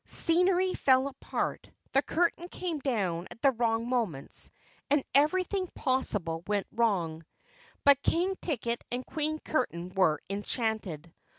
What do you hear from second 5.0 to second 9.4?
everything possible went wrong. But King Ticket and Queen